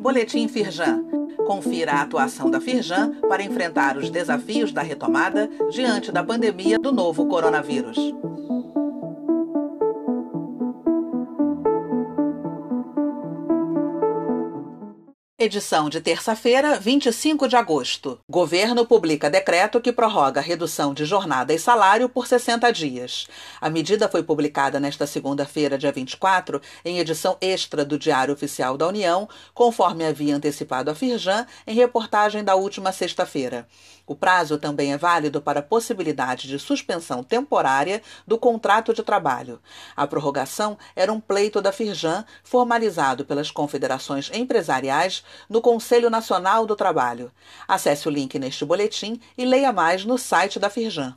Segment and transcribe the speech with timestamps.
[0.00, 1.04] Boletim Firjan.
[1.46, 6.92] Confira a atuação da Firjan para enfrentar os desafios da retomada diante da pandemia do
[6.92, 7.98] novo coronavírus.
[15.38, 18.18] Edição de terça-feira, 25 de agosto.
[18.26, 23.26] Governo publica decreto que prorroga a redução de jornada e salário por 60 dias.
[23.60, 28.88] A medida foi publicada nesta segunda-feira, dia 24, em edição extra do Diário Oficial da
[28.88, 33.68] União, conforme havia antecipado a Firjan em reportagem da última sexta-feira.
[34.06, 39.60] O prazo também é válido para a possibilidade de suspensão temporária do contrato de trabalho.
[39.94, 46.76] A prorrogação era um pleito da Firjan, formalizado pelas confederações empresariais no Conselho Nacional do
[46.76, 47.30] Trabalho.
[47.66, 51.16] Acesse o link neste boletim e leia mais no site da Firjan.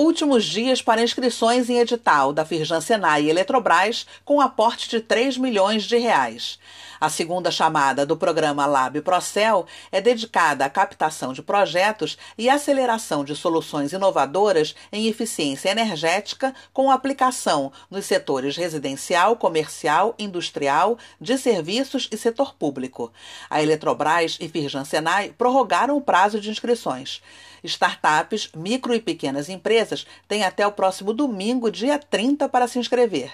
[0.00, 5.36] Últimos dias para inscrições em edital da Firjan Senai e Eletrobras com aporte de 3
[5.36, 6.56] milhões de reais.
[7.00, 13.24] A segunda chamada do programa Lab Procel é dedicada à captação de projetos e aceleração
[13.24, 22.08] de soluções inovadoras em eficiência energética com aplicação nos setores residencial, comercial, industrial, de serviços
[22.12, 23.12] e setor público.
[23.50, 27.20] A Eletrobras e Firjan Senai prorrogaram o prazo de inscrições.
[27.64, 29.87] Startups, micro e pequenas empresas
[30.26, 33.32] têm até o próximo domingo, dia 30, para se inscrever.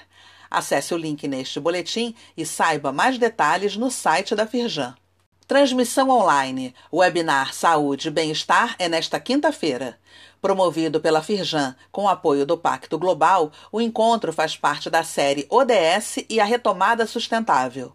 [0.50, 4.94] Acesse o link neste boletim e saiba mais detalhes no site da Firjan.
[5.46, 6.74] Transmissão online.
[6.90, 9.98] O webinar Saúde e Bem-Estar é nesta quinta-feira.
[10.40, 16.24] Promovido pela Firjan com apoio do Pacto Global, o encontro faz parte da série ODS
[16.30, 17.92] e a Retomada Sustentável.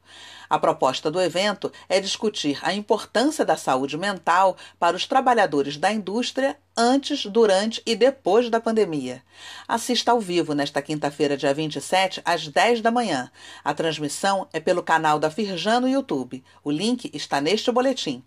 [0.50, 5.92] A proposta do evento é discutir a importância da saúde mental para os trabalhadores da
[5.92, 9.22] indústria antes, durante e depois da pandemia.
[9.68, 13.30] Assista ao vivo nesta quinta-feira, dia 27, às 10 da manhã.
[13.64, 16.44] A transmissão é pelo canal da Firjan no YouTube.
[16.64, 18.24] O link está neste boletim.